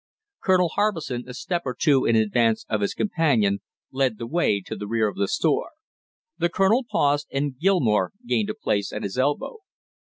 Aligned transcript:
Colonel 0.41 0.69
Harbison, 0.69 1.25
a 1.27 1.33
step 1.35 1.61
or 1.63 1.75
two 1.75 2.05
in 2.05 2.15
advance 2.15 2.65
of 2.67 2.81
his 2.81 2.95
companion, 2.95 3.59
led 3.91 4.17
the 4.17 4.25
way 4.25 4.59
to 4.59 4.75
the 4.75 4.87
rear 4.87 5.07
of 5.07 5.15
the 5.15 5.27
store. 5.27 5.73
The 6.39 6.49
colonel 6.49 6.83
paused, 6.83 7.27
and 7.31 7.55
Gilmore 7.59 8.11
gained 8.25 8.49
a 8.49 8.55
place 8.55 8.91
at 8.91 9.03
his 9.03 9.19
elbow. 9.19 9.57